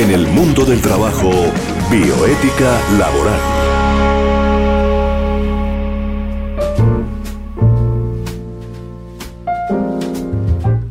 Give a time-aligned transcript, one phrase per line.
[0.00, 1.30] En el mundo del trabajo,
[1.90, 3.38] bioética laboral.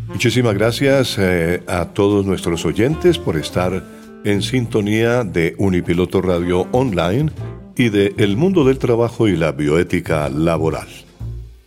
[0.09, 3.83] Muchísimas gracias eh, a todos nuestros oyentes por estar
[4.25, 7.31] en sintonía de Unipiloto Radio Online
[7.75, 10.87] y de El Mundo del Trabajo y la Bioética Laboral.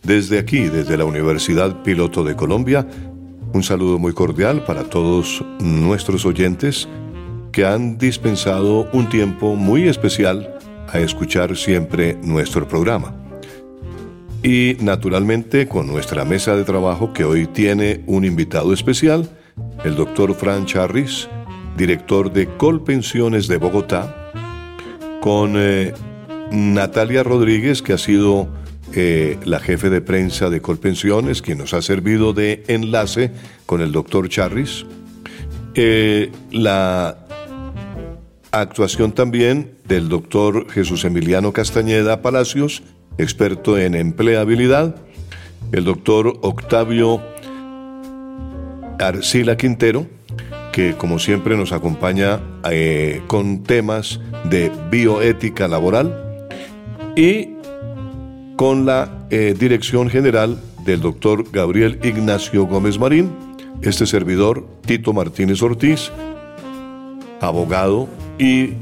[0.01, 2.87] Desde aquí, desde la Universidad Piloto de Colombia,
[3.51, 6.87] un saludo muy cordial para todos nuestros oyentes
[7.53, 10.57] que han dispensado un tiempo muy especial
[10.91, 13.15] a escuchar siempre nuestro programa.
[14.41, 19.29] Y naturalmente con nuestra mesa de trabajo que hoy tiene un invitado especial,
[19.85, 21.29] el doctor Fran Charris,
[21.77, 24.31] director de Colpensiones de Bogotá,
[25.21, 25.93] con eh,
[26.51, 28.49] Natalia Rodríguez, que ha sido
[28.93, 33.31] eh, la jefe de prensa de Colpensiones, quien nos ha servido de enlace
[33.65, 34.85] con el doctor Charris.
[35.75, 37.22] Eh, la
[38.53, 42.83] actuación también del doctor Jesús Emiliano Castañeda Palacios,
[43.17, 44.95] experto en empleabilidad,
[45.71, 47.19] el doctor Octavio
[48.99, 50.05] Arcila Quintero,
[50.71, 54.19] que como siempre nos acompaña eh, con temas
[54.49, 56.47] de bioética laboral
[57.15, 57.55] y
[58.55, 63.31] con la eh, dirección general del doctor Gabriel Ignacio Gómez Marín,
[63.81, 66.11] este servidor Tito Martínez Ortiz,
[67.41, 68.73] abogado y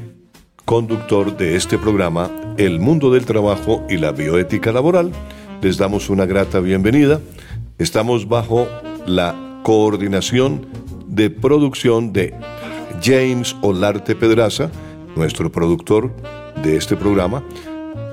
[0.66, 5.12] conductor de este programa El Mundo del Trabajo y la Bioética Laboral.
[5.62, 7.20] Les damos una grata bienvenida.
[7.78, 8.68] Estamos bajo
[9.06, 10.68] la coordinación
[11.08, 12.34] de producción de
[13.04, 14.72] James Olarte Pedraza,
[15.16, 16.12] nuestro productor
[16.64, 17.44] de este programa.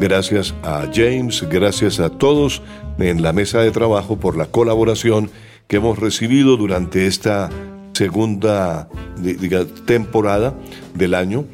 [0.00, 2.62] Gracias a James, gracias a todos
[2.98, 5.30] en la mesa de trabajo por la colaboración
[5.68, 7.50] que hemos recibido durante esta
[7.98, 8.88] segunda
[9.86, 10.54] temporada
[10.94, 11.46] del año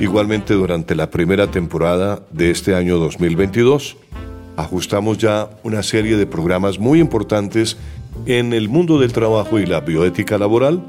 [0.00, 3.98] Igualmente durante la primera temporada de este año 2022
[4.56, 7.76] ajustamos ya una serie de programas muy importantes
[8.24, 10.82] en el mundo del trabajo y la bioética laboral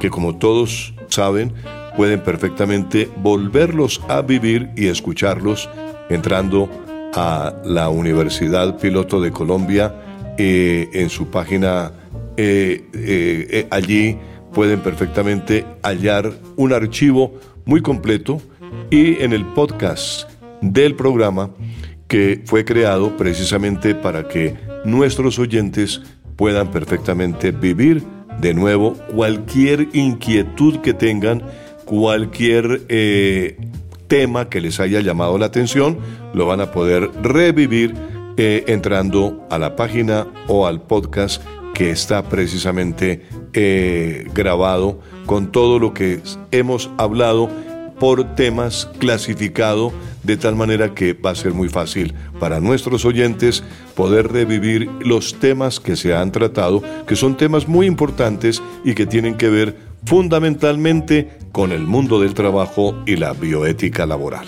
[0.00, 1.52] que como todos saben
[1.94, 5.68] pueden perfectamente volverlos a vivir y escucharlos
[6.08, 6.70] entrando
[7.14, 9.94] a la Universidad Piloto de Colombia
[10.38, 11.92] eh, en su página
[12.36, 14.18] eh, eh, allí
[14.54, 17.34] pueden perfectamente hallar un archivo
[17.64, 18.40] muy completo
[18.90, 21.50] y en el podcast del programa
[22.08, 24.54] que fue creado precisamente para que
[24.84, 26.00] nuestros oyentes
[26.36, 28.02] puedan perfectamente vivir
[28.40, 31.42] de nuevo cualquier inquietud que tengan,
[31.84, 33.56] cualquier eh,
[34.08, 35.98] tema que les haya llamado la atención,
[36.34, 37.94] lo van a poder revivir
[38.36, 41.42] eh, entrando a la página o al podcast
[41.74, 47.50] que está precisamente eh, grabado con todo lo que hemos hablado
[47.98, 49.92] por temas clasificado
[50.22, 53.62] de tal manera que va a ser muy fácil para nuestros oyentes
[53.94, 59.06] poder revivir los temas que se han tratado, que son temas muy importantes y que
[59.06, 64.46] tienen que ver fundamentalmente con el mundo del trabajo y la bioética laboral.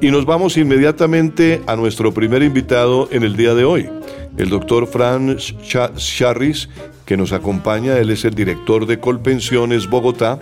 [0.00, 3.88] Y nos vamos inmediatamente a nuestro primer invitado en el día de hoy,
[4.36, 6.68] el doctor Franz Charris,
[7.04, 7.98] que nos acompaña.
[7.98, 10.38] Él es el director de Colpensiones Bogotá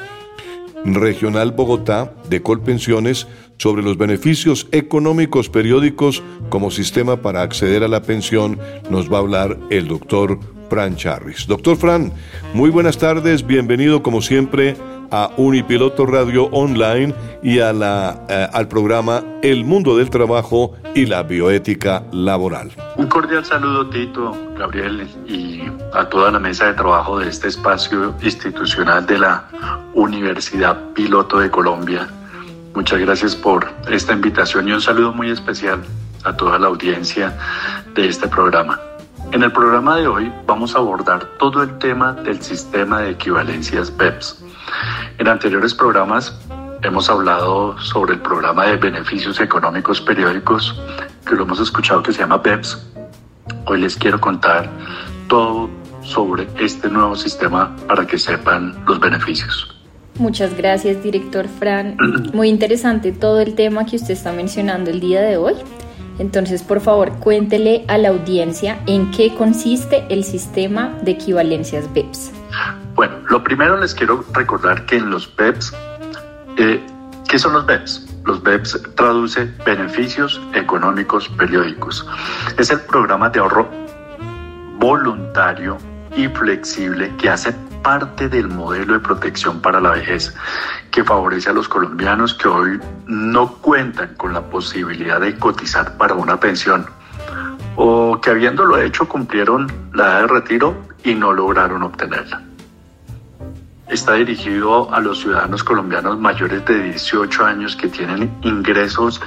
[0.84, 3.26] Regional Bogotá de Colpensiones
[3.58, 8.58] sobre los beneficios económicos periódicos como sistema para acceder a la pensión
[8.88, 10.38] nos va a hablar el doctor
[10.70, 11.46] Fran Charris.
[11.46, 12.12] Doctor Fran,
[12.54, 14.76] muy buenas tardes, bienvenido como siempre
[15.10, 21.06] a Unipiloto Radio Online y a la, eh, al programa El Mundo del Trabajo y
[21.06, 22.72] la Bioética Laboral.
[22.96, 25.62] Un cordial saludo, Tito, Gabriel y
[25.92, 29.48] a toda la mesa de trabajo de este espacio institucional de la
[29.94, 32.08] Universidad Piloto de Colombia.
[32.74, 35.82] Muchas gracias por esta invitación y un saludo muy especial
[36.24, 37.36] a toda la audiencia
[37.94, 38.78] de este programa.
[39.32, 43.96] En el programa de hoy vamos a abordar todo el tema del sistema de equivalencias
[43.96, 44.44] BEPS
[45.18, 46.34] en anteriores programas
[46.82, 50.80] hemos hablado sobre el programa de beneficios económicos periódicos,
[51.26, 52.86] que lo hemos escuchado que se llama BEPS.
[53.66, 54.70] Hoy les quiero contar
[55.28, 55.68] todo
[56.02, 59.76] sobre este nuevo sistema para que sepan los beneficios.
[60.18, 61.96] Muchas gracias, director Fran.
[62.32, 65.54] Muy interesante todo el tema que usted está mencionando el día de hoy.
[66.20, 72.32] Entonces, por favor, cuéntele a la audiencia en qué consiste el sistema de equivalencias BEPS.
[72.94, 75.72] Bueno, lo primero les quiero recordar que en los BEPS,
[76.58, 76.78] eh,
[77.26, 78.06] ¿qué son los BEPS?
[78.26, 82.06] Los BEPS traduce beneficios económicos periódicos.
[82.58, 83.66] Es el programa de ahorro
[84.78, 85.78] voluntario
[86.14, 90.34] y flexible que hace parte del modelo de protección para la vejez
[90.90, 96.14] que favorece a los colombianos que hoy no cuentan con la posibilidad de cotizar para
[96.14, 96.86] una pensión
[97.76, 102.42] o que habiéndolo hecho cumplieron la edad de retiro y no lograron obtenerla.
[103.88, 109.20] Está dirigido a los ciudadanos colombianos mayores de 18 años que tienen ingresos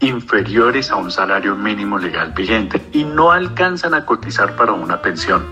[0.00, 5.44] inferiores a un salario mínimo legal vigente y no alcanzan a cotizar para una pensión,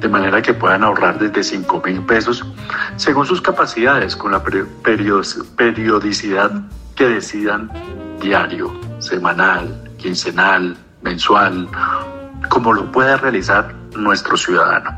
[0.00, 2.44] de manera que puedan ahorrar desde 5 mil pesos
[2.96, 6.50] según sus capacidades con la periodicidad
[6.94, 7.70] que decidan
[8.20, 11.68] diario, semanal, quincenal, mensual,
[12.48, 14.90] como lo pueda realizar nuestro ciudadano.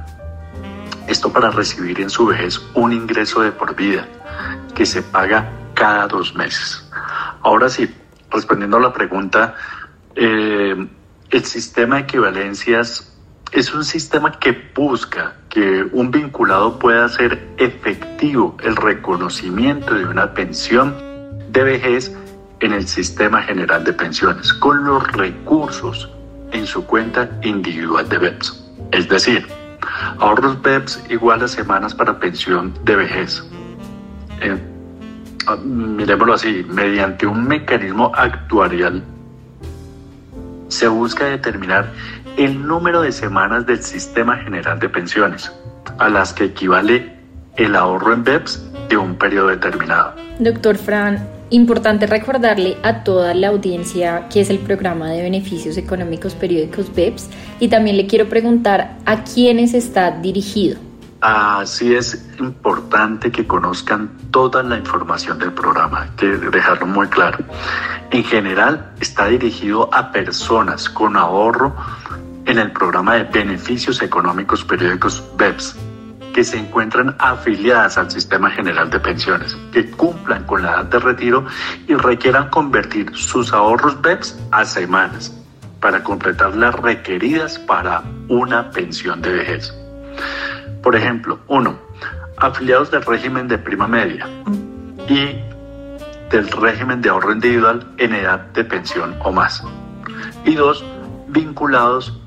[1.07, 4.07] Esto para recibir en su vejez un ingreso de por vida
[4.75, 6.85] que se paga cada dos meses.
[7.43, 7.93] Ahora sí,
[8.31, 9.55] respondiendo a la pregunta,
[10.15, 10.89] eh,
[11.31, 13.18] el sistema de equivalencias
[13.53, 20.35] es un sistema que busca que un vinculado pueda hacer efectivo el reconocimiento de una
[20.35, 20.95] pensión
[21.51, 22.15] de vejez
[22.61, 26.11] en el sistema general de pensiones con los recursos
[26.53, 28.65] en su cuenta individual de BEPS.
[28.93, 29.47] Es decir,
[30.19, 33.43] ahorros BEPS igual a semanas para pensión de vejez.
[34.41, 34.59] Eh,
[35.47, 39.03] ah, miremoslo así, mediante un mecanismo actuarial
[40.69, 41.91] se busca determinar
[42.39, 45.53] el número de semanas del sistema general de pensiones,
[45.99, 47.13] a las que equivale
[47.57, 50.15] el ahorro en BEPS de un periodo determinado.
[50.39, 51.19] Doctor Fran,
[51.51, 57.31] Importante recordarle a toda la audiencia que es el programa de beneficios económicos periódicos BEPS
[57.59, 60.79] y también le quiero preguntar a quiénes está dirigido.
[61.23, 67.39] Así es importante que conozcan toda la información del programa, que dejarlo muy claro.
[68.11, 71.75] En general está dirigido a personas con ahorro
[72.49, 75.77] en el programa de beneficios económicos periódicos BEPS
[76.33, 80.99] que se encuentran afiliadas al Sistema General de Pensiones, que cumplan con la edad de
[80.99, 81.45] retiro
[81.87, 85.35] y requieran convertir sus ahorros BEPS a semanas
[85.79, 89.75] para completar las requeridas para una pensión de vejez.
[90.83, 91.79] Por ejemplo, uno,
[92.39, 94.27] afiliados del régimen de prima media
[95.07, 95.37] y
[96.31, 99.63] del régimen de ahorro individual en edad de pensión o más.
[100.47, 100.83] Y dos,
[101.29, 102.18] vinculados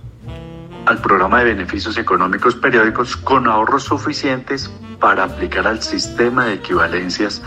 [0.85, 7.41] al programa de beneficios económicos periódicos con ahorros suficientes para aplicar al sistema de equivalencias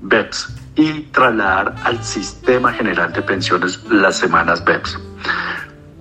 [0.00, 4.98] BEPS y trasladar al sistema general de pensiones las semanas BEPS.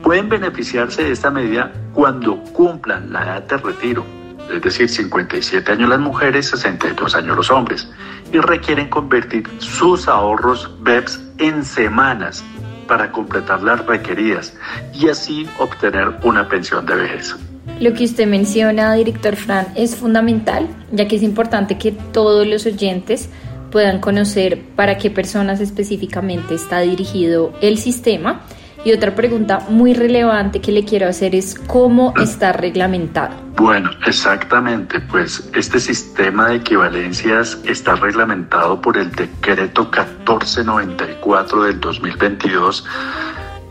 [0.03, 4.05] Pueden beneficiarse de esta medida cuando cumplan la edad de retiro,
[4.51, 7.87] es decir, 57 años las mujeres, 62 años los hombres,
[8.31, 12.43] y requieren convertir sus ahorros BEPS en semanas
[12.91, 14.53] para completar las requeridas
[14.93, 17.33] y así obtener una pensión de vejez.
[17.79, 22.65] Lo que usted menciona, director Fran, es fundamental, ya que es importante que todos los
[22.65, 23.29] oyentes
[23.71, 28.41] puedan conocer para qué personas específicamente está dirigido el sistema.
[28.83, 33.35] Y otra pregunta muy relevante que le quiero hacer es cómo está reglamentado.
[33.55, 42.83] Bueno, exactamente, pues este sistema de equivalencias está reglamentado por el decreto 1494 del 2022,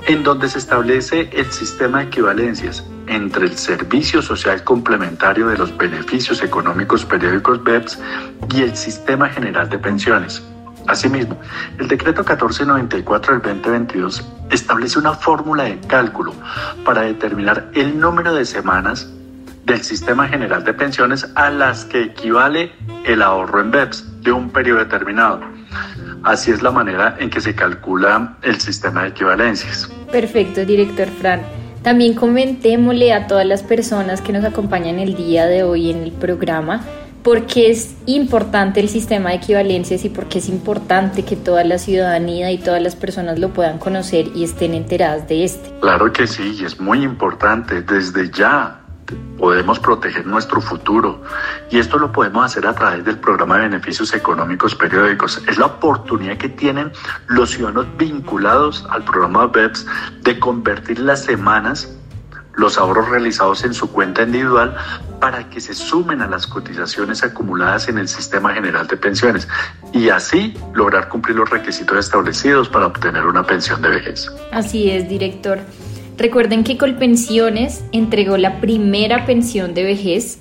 [0.06, 5.76] en donde se establece el sistema de equivalencias entre el Servicio Social Complementario de los
[5.76, 7.98] Beneficios Económicos Periódicos BEPS
[8.54, 10.40] y el Sistema General de Pensiones.
[10.86, 11.38] Asimismo,
[11.78, 16.34] el decreto 1494 del 2022 establece una fórmula de cálculo
[16.84, 19.08] para determinar el número de semanas
[19.64, 22.72] del Sistema General de Pensiones a las que equivale
[23.04, 25.40] el ahorro en BEPS de un periodo determinado.
[26.22, 29.90] Así es la manera en que se calcula el sistema de equivalencias.
[30.10, 31.42] Perfecto, director Fran.
[31.82, 36.12] También comentémosle a todas las personas que nos acompañan el día de hoy en el
[36.12, 36.82] programa
[37.22, 41.64] por qué es importante el sistema de equivalencias y por qué es importante que toda
[41.64, 45.70] la ciudadanía y todas las personas lo puedan conocer y estén enteradas de este.
[45.80, 47.82] Claro que sí, y es muy importante.
[47.82, 48.80] Desde ya
[49.38, 51.22] podemos proteger nuestro futuro
[51.70, 55.42] y esto lo podemos hacer a través del programa de beneficios económicos periódicos.
[55.48, 56.92] Es la oportunidad que tienen
[57.26, 59.86] los ciudadanos vinculados al programa BEPS
[60.22, 61.96] de convertir las semanas,
[62.54, 64.76] los ahorros realizados en su cuenta individual
[65.20, 69.46] para que se sumen a las cotizaciones acumuladas en el sistema general de pensiones
[69.92, 74.28] y así lograr cumplir los requisitos establecidos para obtener una pensión de vejez.
[74.50, 75.58] Así es, director.
[76.16, 80.38] Recuerden que Colpensiones entregó la primera pensión de vejez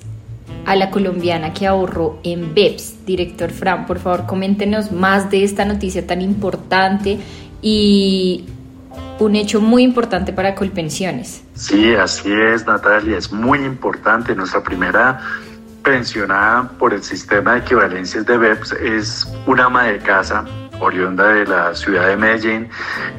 [0.66, 3.06] a la colombiana que ahorró en BEPS.
[3.06, 7.18] Director Fran, por favor, coméntenos más de esta noticia tan importante
[7.62, 8.44] y
[9.20, 11.44] un hecho muy importante para Colpensiones.
[11.54, 14.34] Sí, así es, Natalia, es muy importante.
[14.34, 15.20] Nuestra primera
[15.82, 20.44] pensionada por el sistema de equivalencias de BEPS es una ama de casa
[20.80, 22.68] oriunda de la ciudad de Medellín,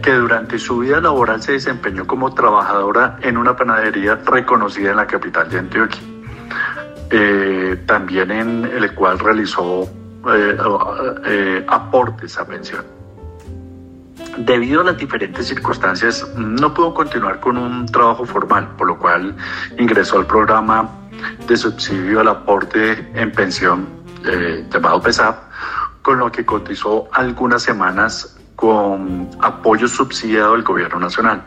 [0.02, 5.06] que durante su vida laboral se desempeñó como trabajadora en una panadería reconocida en la
[5.06, 6.02] capital de Antioquia.
[7.12, 9.84] Eh, también en el cual realizó
[10.34, 10.58] eh,
[11.26, 13.01] eh, aportes a pensión.
[14.46, 19.36] Debido a las diferentes circunstancias, no pudo continuar con un trabajo formal, por lo cual
[19.78, 20.90] ingresó al programa
[21.48, 23.88] de subsidio al aporte en pensión
[24.72, 25.38] llamado PESAP,
[26.02, 31.44] con lo que cotizó algunas semanas con apoyo subsidiado del gobierno nacional.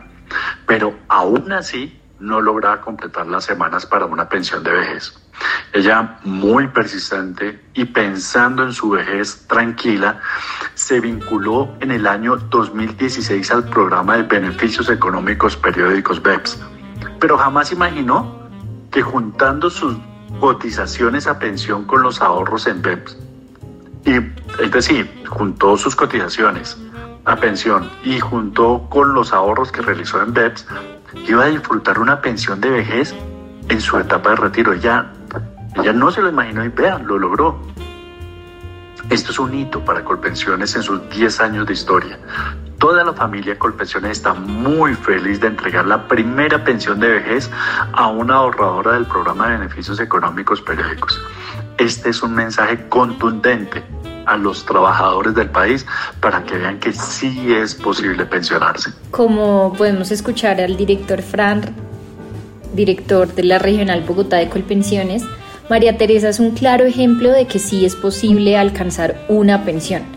[0.65, 5.13] Pero aún así no lograba completar las semanas para una pensión de vejez.
[5.73, 10.19] Ella, muy persistente y pensando en su vejez tranquila,
[10.73, 16.59] se vinculó en el año 2016 al programa de beneficios económicos periódicos BEPS,
[17.19, 18.47] pero jamás imaginó
[18.91, 19.97] que juntando sus
[20.39, 23.17] cotizaciones a pensión con los ahorros en BEPS,
[24.05, 24.15] y
[24.63, 26.77] es decir, juntó sus cotizaciones
[27.25, 30.67] a pensión y juntó con los ahorros que realizó en BEPS,
[31.27, 33.13] iba a disfrutar una pensión de vejez
[33.69, 34.73] en su etapa de retiro.
[34.73, 35.11] Ella,
[35.75, 37.59] ella no se lo imaginó y vean, lo logró.
[39.09, 42.19] Esto es un hito para Colpensiones en sus 10 años de historia.
[42.79, 47.49] Toda la familia Colpensiones está muy feliz de entregar la primera pensión de vejez
[47.93, 51.21] a una ahorradora del programa de beneficios económicos periódicos.
[51.77, 53.83] Este es un mensaje contundente
[54.25, 55.85] a los trabajadores del país
[56.19, 58.91] para que vean que sí es posible pensionarse.
[59.11, 61.61] Como podemos escuchar al director Fran,
[62.73, 65.23] director de la Regional Bogotá de Colpensiones,
[65.69, 70.14] María Teresa es un claro ejemplo de que sí es posible alcanzar una pensión.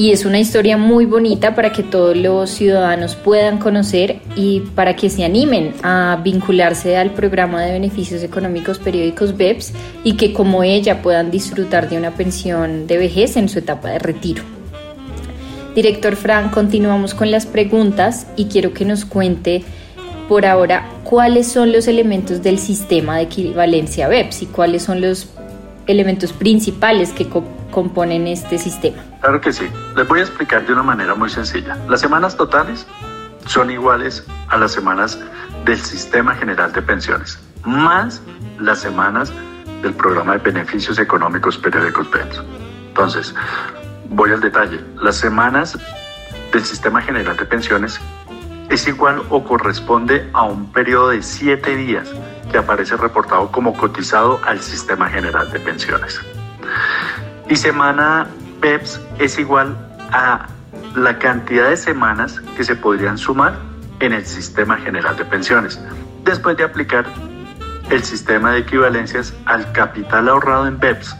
[0.00, 4.94] Y es una historia muy bonita para que todos los ciudadanos puedan conocer y para
[4.94, 9.72] que se animen a vincularse al programa de beneficios económicos periódicos BEPS
[10.04, 13.98] y que como ella puedan disfrutar de una pensión de vejez en su etapa de
[13.98, 14.44] retiro.
[15.74, 19.64] Director Fran, continuamos con las preguntas y quiero que nos cuente
[20.28, 25.26] por ahora cuáles son los elementos del sistema de equivalencia BEPS y cuáles son los
[25.88, 27.26] elementos principales que
[27.72, 29.07] componen este sistema.
[29.20, 29.68] Claro que sí.
[29.96, 31.76] Les voy a explicar de una manera muy sencilla.
[31.88, 32.86] Las semanas totales
[33.46, 35.18] son iguales a las semanas
[35.64, 38.22] del Sistema General de Pensiones, más
[38.58, 39.32] las semanas
[39.82, 42.42] del programa de beneficios económicos periódicos BEPS.
[42.88, 43.34] Entonces,
[44.10, 44.80] voy al detalle.
[44.96, 45.78] Las semanas
[46.52, 48.00] del Sistema General de Pensiones
[48.68, 52.08] es igual o corresponde a un periodo de siete días
[52.50, 56.20] que aparece reportado como cotizado al Sistema General de Pensiones.
[57.48, 58.26] Y semana
[58.60, 59.76] PEPS es igual
[60.12, 60.48] a
[60.96, 63.58] la cantidad de semanas que se podrían sumar
[64.00, 65.80] en el Sistema General de Pensiones,
[66.24, 67.06] después de aplicar
[67.90, 71.16] el sistema de equivalencias al capital ahorrado en BEPS,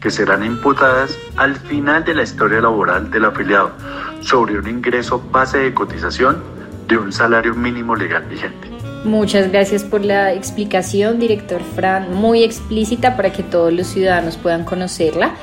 [0.00, 3.72] que serán imputadas al final de la historia laboral del afiliado
[4.20, 6.42] sobre un ingreso base de cotización
[6.86, 8.68] de un salario mínimo legal vigente.
[9.04, 14.64] Muchas gracias por la explicación, director Fran, muy explícita para que todos los ciudadanos puedan
[14.64, 15.34] conocerla.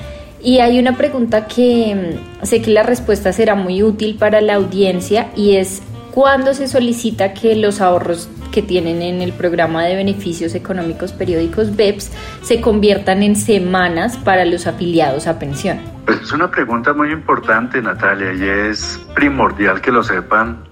[0.46, 4.54] Y hay una pregunta que mm, sé que la respuesta será muy útil para la
[4.54, 9.96] audiencia y es ¿cuándo se solicita que los ahorros que tienen en el programa de
[9.96, 12.12] beneficios económicos periódicos BEPS
[12.44, 15.80] se conviertan en semanas para los afiliados a pensión?
[16.08, 20.64] Es una pregunta muy importante, Natalia, y es primordial que lo sepan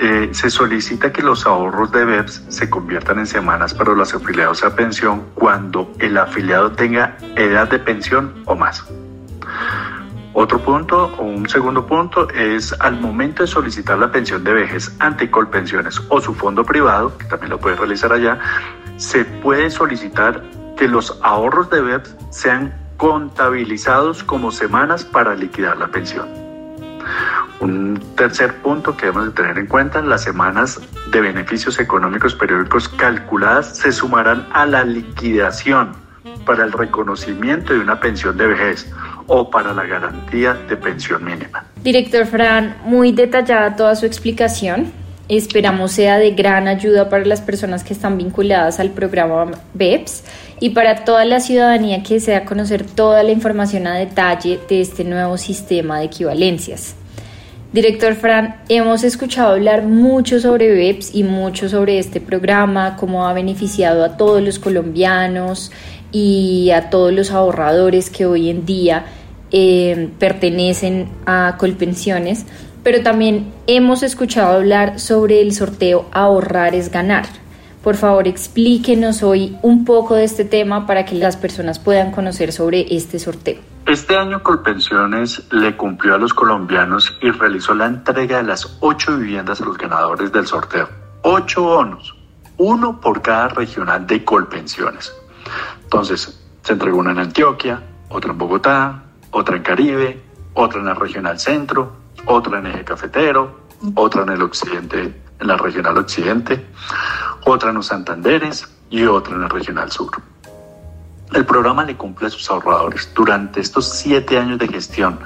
[0.00, 4.62] eh, se solicita que los ahorros de BEPS se conviertan en semanas para los afiliados
[4.62, 8.86] a pensión cuando el afiliado tenga edad de pensión o más.
[10.34, 14.94] Otro punto o un segundo punto es al momento de solicitar la pensión de vejez
[15.00, 18.38] ante Colpensiones o su fondo privado, que también lo puede realizar allá,
[18.98, 20.44] se puede solicitar
[20.76, 26.28] que los ahorros de BEPS sean contabilizados como semanas para liquidar la pensión.
[27.60, 32.88] Un tercer punto que debemos de tener en cuenta, las semanas de beneficios económicos periódicos
[32.88, 35.92] calculadas se sumarán a la liquidación
[36.46, 38.92] para el reconocimiento de una pensión de vejez
[39.28, 41.64] o para la garantía de pensión mínima.
[41.84, 44.92] Director Fran, muy detallada toda su explicación.
[45.28, 50.24] Esperamos sea de gran ayuda para las personas que están vinculadas al programa BEPS
[50.58, 55.04] y para toda la ciudadanía que desea conocer toda la información a detalle de este
[55.04, 56.96] nuevo sistema de equivalencias.
[57.70, 63.34] Director Fran, hemos escuchado hablar mucho sobre BEPS y mucho sobre este programa, cómo ha
[63.34, 65.70] beneficiado a todos los colombianos
[66.10, 69.04] y a todos los ahorradores que hoy en día
[69.50, 72.46] eh, pertenecen a Colpensiones,
[72.82, 77.26] pero también hemos escuchado hablar sobre el sorteo Ahorrar es ganar.
[77.82, 82.52] Por favor, explíquenos hoy un poco de este tema para que las personas puedan conocer
[82.52, 83.60] sobre este sorteo.
[83.86, 89.16] Este año Colpensiones le cumplió a los colombianos y realizó la entrega de las ocho
[89.16, 90.88] viviendas a los ganadores del sorteo.
[91.22, 92.14] Ocho bonos,
[92.58, 95.10] uno por cada regional de Colpensiones.
[95.84, 100.22] Entonces, se entregó una en Antioquia, otra en Bogotá, otra en Caribe,
[100.54, 101.92] otra en el regional centro,
[102.26, 103.60] otra en eje cafetero,
[103.94, 106.66] otra en el occidente, en la regional occidente,
[107.44, 110.10] otra en los Santanderes y otra en el regional sur.
[111.32, 113.12] El programa le cumple a sus ahorradores.
[113.14, 115.18] Durante estos siete años de gestión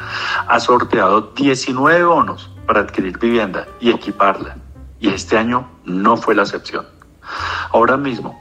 [0.49, 4.57] ha sorteado 19 bonos para adquirir vivienda y equiparla.
[4.99, 6.87] Y este año no fue la excepción.
[7.73, 8.41] Ahora mismo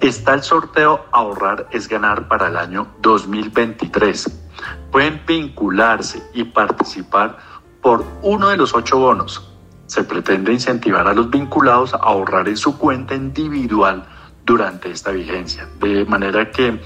[0.00, 4.41] está el sorteo Ahorrar es ganar para el año 2023.
[4.90, 7.38] Pueden vincularse y participar
[7.80, 9.48] por uno de los ocho bonos.
[9.86, 14.04] Se pretende incentivar a los vinculados a ahorrar en su cuenta individual
[14.44, 16.80] durante esta vigencia, de manera que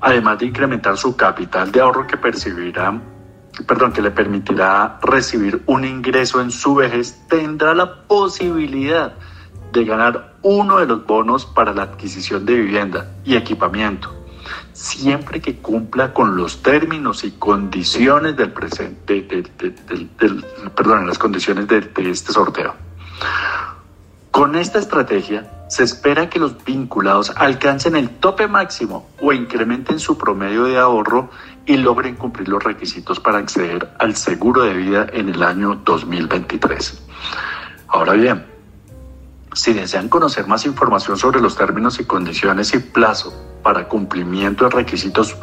[0.00, 3.00] además de incrementar su capital de ahorro que percibirá,
[3.66, 9.14] perdón, que le permitirá recibir un ingreso en su vejez, tendrá la posibilidad
[9.72, 14.14] de ganar uno de los bonos para la adquisición de vivienda y equipamiento,
[14.78, 20.44] siempre que cumpla con los términos y condiciones del presente, del,
[20.74, 22.74] perdón, las condiciones de este sorteo.
[24.30, 30.16] Con esta estrategia, se espera que los vinculados alcancen el tope máximo o incrementen su
[30.16, 31.28] promedio de ahorro
[31.66, 37.02] y logren cumplir los requisitos para acceder al seguro de vida en el año 2023.
[37.88, 38.46] Ahora bien,
[39.52, 44.70] si desean conocer más información sobre los términos y condiciones y plazo para cumplimiento de
[44.70, 45.36] requisitos,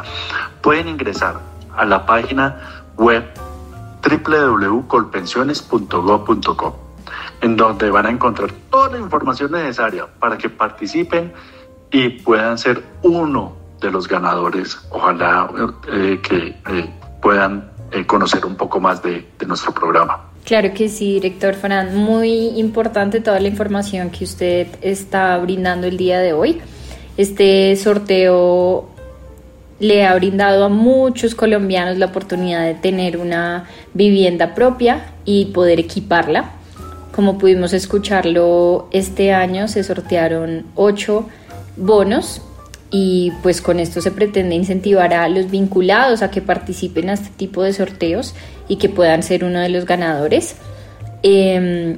[0.62, 1.40] pueden ingresar
[1.76, 3.26] a la página web
[4.04, 6.80] www.colpensiones.gov.co
[7.42, 11.34] en donde van a encontrar toda la información necesaria para que participen
[11.92, 14.80] y puedan ser uno de los ganadores.
[14.90, 15.50] Ojalá
[15.88, 20.20] eh, que eh, puedan eh, conocer un poco más de, de nuestro programa.
[20.46, 21.98] Claro que sí, director Fran.
[21.98, 26.62] Muy importante toda la información que usted está brindando el día de hoy.
[27.18, 28.88] Este sorteo
[29.80, 35.80] le ha brindado a muchos colombianos la oportunidad de tener una vivienda propia y poder
[35.80, 36.52] equiparla.
[37.12, 41.28] Como pudimos escucharlo, este año se sortearon ocho
[41.76, 42.44] bonos
[42.92, 47.30] y pues con esto se pretende incentivar a los vinculados a que participen a este
[47.36, 48.36] tipo de sorteos
[48.68, 50.56] y que puedan ser uno de los ganadores.
[51.24, 51.98] Em,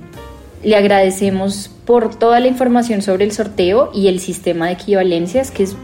[0.63, 5.63] le agradecemos por toda la información sobre el sorteo y el sistema de equivalencias que
[5.63, 5.75] es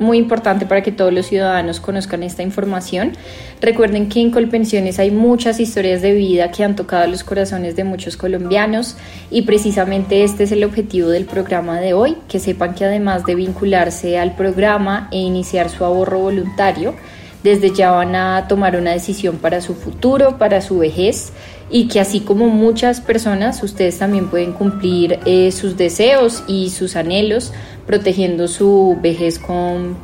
[0.00, 3.12] muy importante para que todos los ciudadanos conozcan esta información.
[3.60, 7.84] Recuerden que en Colpensiones hay muchas historias de vida que han tocado los corazones de
[7.84, 8.96] muchos colombianos
[9.30, 13.34] y precisamente este es el objetivo del programa de hoy, que sepan que además de
[13.34, 16.94] vincularse al programa e iniciar su ahorro voluntario,
[17.42, 21.32] desde ya van a tomar una decisión para su futuro, para su vejez
[21.70, 26.96] y que así como muchas personas, ustedes también pueden cumplir eh, sus deseos y sus
[26.96, 27.52] anhelos,
[27.86, 29.96] protegiendo su vejez con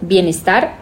[0.00, 0.76] bienestar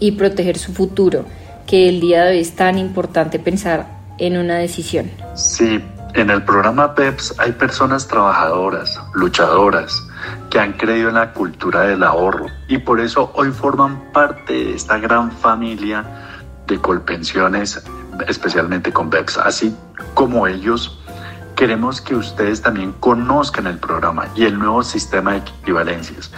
[0.00, 1.24] y proteger su futuro,
[1.66, 3.86] que el día de hoy es tan importante pensar
[4.18, 5.10] en una decisión.
[5.34, 5.80] Sí,
[6.14, 10.02] en el programa PEPS hay personas trabajadoras, luchadoras,
[10.50, 14.74] que han creído en la cultura del ahorro y por eso hoy forman parte de
[14.74, 16.04] esta gran familia
[16.66, 17.82] de Colpensiones,
[18.28, 19.38] especialmente con BEPS.
[19.38, 19.74] Así
[20.14, 20.98] como ellos,
[21.56, 26.32] queremos que ustedes también conozcan el programa y el nuevo sistema de equivalencias.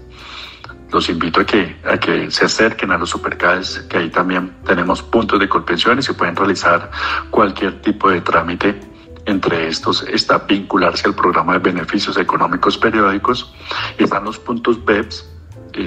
[0.92, 5.02] Los invito a que, a que se acerquen a los Supercades, que ahí también tenemos
[5.02, 6.92] puntos de Colpensiones y pueden realizar
[7.32, 8.93] cualquier tipo de trámite
[9.26, 13.54] entre estos está vincularse al programa de beneficios económicos periódicos.
[13.98, 15.30] Están los puntos BEPS,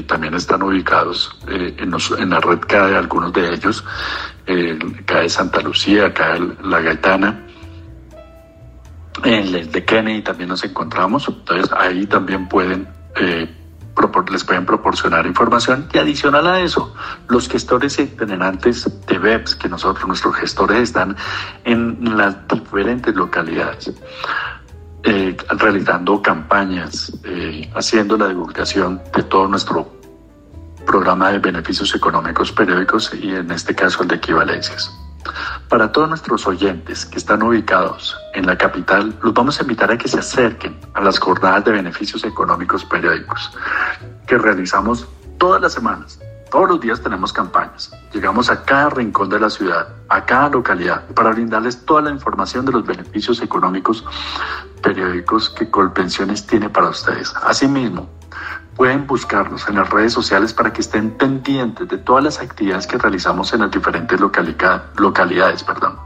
[0.06, 3.84] también están ubicados eh, en, la red CADE, algunos de ellos,
[4.46, 7.42] eh, CADE Santa Lucía, CADE La Gaetana.
[9.24, 13.48] En el de Kennedy también nos encontramos, entonces ahí también pueden eh,
[14.30, 16.94] les pueden proporcionar información y adicional a eso,
[17.28, 21.16] los gestores itinerantes de webs que nosotros, nuestros gestores están
[21.64, 23.92] en las diferentes localidades.
[25.02, 29.88] Eh, realizando campañas, eh, haciendo la divulgación de todo nuestro
[30.84, 34.92] programa de beneficios económicos periódicos y en este caso el de equivalencias.
[35.68, 39.98] Para todos nuestros oyentes que están ubicados en la capital, los vamos a invitar a
[39.98, 43.50] que se acerquen a las jornadas de beneficios económicos periódicos
[44.28, 46.20] que realizamos todas las semanas.
[46.52, 47.90] Todos los días tenemos campañas.
[48.12, 52.64] Llegamos a cada rincón de la ciudad, a cada localidad, para brindarles toda la información
[52.64, 54.04] de los beneficios económicos
[54.82, 57.34] periódicos que Colpensiones tiene para ustedes.
[57.42, 58.08] Asimismo,
[58.76, 62.98] Pueden buscarnos en las redes sociales para que estén pendientes de todas las actividades que
[62.98, 65.98] realizamos en las diferentes localidades, perdón.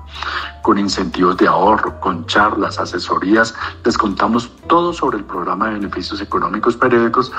[0.62, 3.54] con incentivos de ahorro, con charlas, asesorías.
[3.84, 7.32] Les contamos todo sobre el programa de beneficios económicos periódicos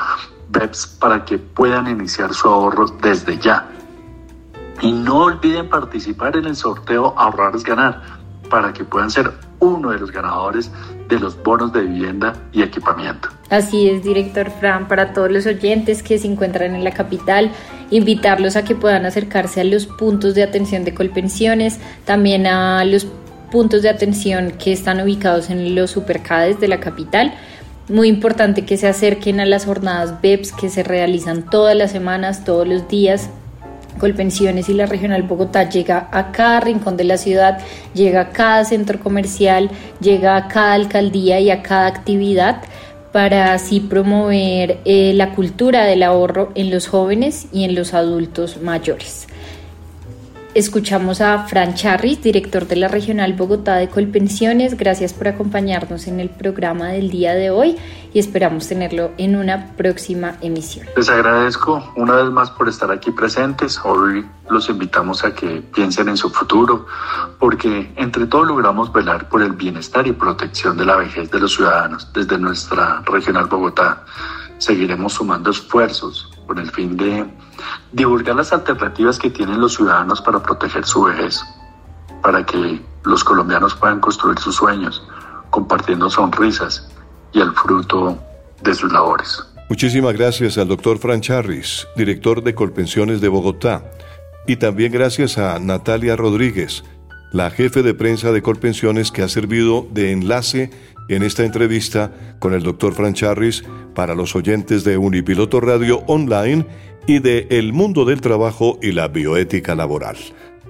[0.50, 3.70] BEPS para que puedan iniciar su ahorro desde ya.
[4.82, 8.02] Y no olviden participar en el sorteo Ahorrar es Ganar
[8.50, 10.72] para que puedan ser uno de los ganadores
[11.12, 13.30] de los bonos de vivienda y equipamiento.
[13.50, 17.52] Así es, director Fran, para todos los oyentes que se encuentran en la capital,
[17.92, 23.06] invitarlos a que puedan acercarse a los puntos de atención de Colpensiones, también a los
[23.52, 27.34] puntos de atención que están ubicados en los supercades de la capital.
[27.90, 32.46] Muy importante que se acerquen a las jornadas BEPS que se realizan todas las semanas,
[32.46, 33.30] todos los días,
[34.00, 37.60] Colpensiones y la Regional Bogotá llega a cada rincón de la ciudad,
[37.94, 42.62] llega a cada centro comercial, llega a cada alcaldía y a cada actividad
[43.12, 48.62] para así promover eh, la cultura del ahorro en los jóvenes y en los adultos
[48.62, 49.28] mayores.
[50.54, 54.76] Escuchamos a Fran Charris, director de la Regional Bogotá de Colpensiones.
[54.76, 57.78] Gracias por acompañarnos en el programa del día de hoy
[58.14, 60.88] y esperamos tenerlo en una próxima emisión.
[60.98, 63.80] Les agradezco una vez más por estar aquí presentes.
[63.86, 66.86] Hoy los invitamos a que piensen en su futuro,
[67.40, 71.56] porque entre todos logramos velar por el bienestar y protección de la vejez de los
[71.56, 74.04] ciudadanos desde nuestra Regional Bogotá.
[74.58, 77.26] Seguiremos sumando esfuerzos con el fin de
[77.94, 81.40] divulgar las alternativas que tienen los ciudadanos para proteger su vejez,
[82.22, 85.02] para que los colombianos puedan construir sus sueños,
[85.50, 86.90] compartiendo sonrisas
[87.32, 88.20] y el fruto
[88.64, 89.42] de sus labores.
[89.70, 93.86] Muchísimas gracias al doctor Fran Charris, director de Colpensiones de Bogotá,
[94.46, 96.84] y también gracias a Natalia Rodríguez,
[97.32, 100.70] la jefe de prensa de Colpensiones que ha servido de enlace
[101.08, 103.64] en esta entrevista con el doctor Fran Charris
[103.96, 106.66] para los oyentes de Unipiloto Radio Online
[107.08, 110.18] y de El Mundo del Trabajo y la Bioética Laboral.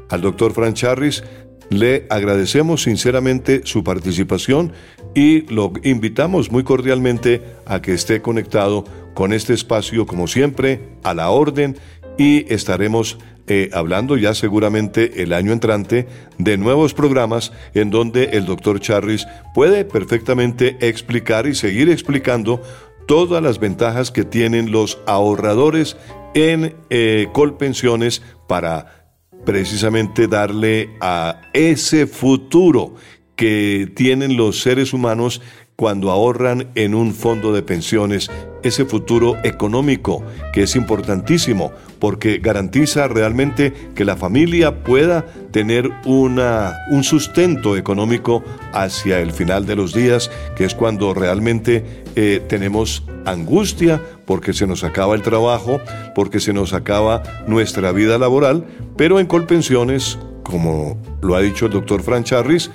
[0.09, 1.23] Al doctor Fran Charris
[1.69, 4.73] le agradecemos sinceramente su participación
[5.15, 11.13] y lo invitamos muy cordialmente a que esté conectado con este espacio como siempre a
[11.13, 11.77] la orden
[12.17, 13.17] y estaremos
[13.47, 19.27] eh, hablando ya seguramente el año entrante de nuevos programas en donde el doctor Charris
[19.53, 22.61] puede perfectamente explicar y seguir explicando
[23.07, 25.97] todas las ventajas que tienen los ahorradores
[26.33, 29.01] en eh, Colpensiones para
[29.45, 32.95] precisamente darle a ese futuro
[33.35, 35.41] que tienen los seres humanos
[35.75, 38.29] cuando ahorran en un fondo de pensiones
[38.61, 46.77] ese futuro económico que es importantísimo porque garantiza realmente que la familia pueda tener una,
[46.91, 53.03] un sustento económico hacia el final de los días, que es cuando realmente eh, tenemos
[53.25, 55.79] angustia porque se nos acaba el trabajo,
[56.15, 58.65] porque se nos acaba nuestra vida laboral,
[58.97, 62.71] pero en Colpensiones, como lo ha dicho el doctor Francharris,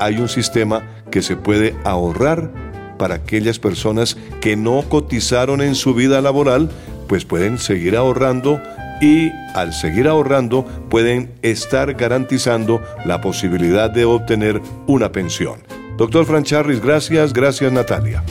[0.00, 2.50] hay un sistema que se puede ahorrar
[2.98, 6.70] para aquellas personas que no cotizaron en su vida laboral,
[7.08, 8.60] pues pueden seguir ahorrando
[9.00, 15.60] y al seguir ahorrando pueden estar garantizando la posibilidad de obtener una pensión.
[15.96, 18.22] Doctor Francharris, gracias, gracias Natalia.